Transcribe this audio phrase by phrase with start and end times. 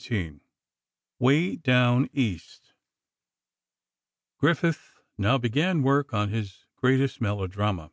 [0.00, 0.38] XVII
[1.18, 2.74] "WAY DOWN EAST"
[4.38, 7.90] Griffith now began work on his greatest melodrama.